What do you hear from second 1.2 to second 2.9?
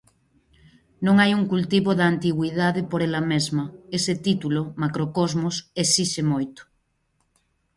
hai un cultivo da antigüidade